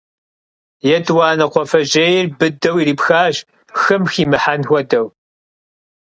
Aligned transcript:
ЕтӀуанэ 0.95 1.45
кхъуафэжьейр 1.51 2.27
быдэу 2.37 2.77
ирипхащ, 2.81 3.35
хым 3.79 4.03
химыхьэн 4.13 4.61
хуэдэу. 4.67 5.07